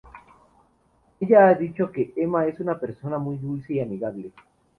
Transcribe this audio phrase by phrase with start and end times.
[1.19, 4.31] Ella ha dicho que "Emma es una persona muy dulce y amigable.